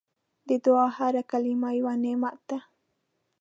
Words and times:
د 0.47 0.49
دعا 0.65 0.87
هره 0.97 1.21
کلمه 1.31 1.69
یو 1.77 1.87
نعمت 2.03 2.37
ده. 2.49 2.57